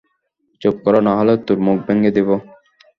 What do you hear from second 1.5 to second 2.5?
মুখ ভেঙে দেবো।